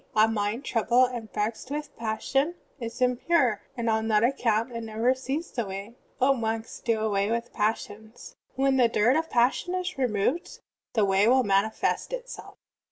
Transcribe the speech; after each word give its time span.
A 0.15 0.27
mind 0.27 0.63
troulDled 0.63 1.15
and 1.15 1.31
vexed 1.31 1.69
with 1.69 1.85
the 1.85 1.91
passions 1.99 2.55
is 2.79 3.01
impiire, 3.03 3.59
and 3.77 3.87
on 3.87 4.07
that 4.07 4.23
account 4.23 4.71
it 4.71 4.81
never 4.81 5.13
sees 5.13 5.51
the 5.51 5.63
Way. 5.63 5.93
O 6.19 6.33
monks, 6.33 6.79
do 6.79 6.99
away 7.01 7.29
with 7.29 7.53
passions. 7.53 8.35
When 8.55 8.77
the 8.77 8.87
dirt 8.87 9.15
of 9.15 9.29
passion 9.29 9.75
is 9.75 9.99
removed 9.99 10.57
the 10.93 11.05
Way 11.05 11.27
will 11.27 11.43
manifest 11.43 12.13
itself." 12.13 12.57